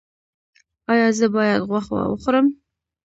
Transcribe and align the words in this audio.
ایا 0.91 1.07
زه 1.17 1.25
باید 1.35 1.61
غوښه 1.69 1.97
وخورم؟ 2.11 2.47